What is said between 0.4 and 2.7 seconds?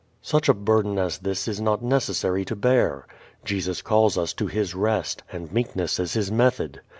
a burden as this is not necessary to